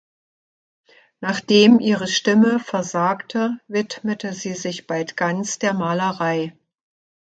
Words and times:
Nachdem 1.19 1.79
ihre 1.79 2.07
Stimme 2.07 2.59
versagte, 2.59 3.59
widmete 3.67 4.33
sie 4.33 4.55
sich 4.55 4.87
bald 4.87 5.15
ganz 5.15 5.59
der 5.59 5.75
Malerei. 5.75 6.57